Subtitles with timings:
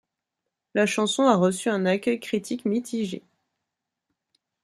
[0.73, 3.21] La chanson a reçu un accueil critique mitigé.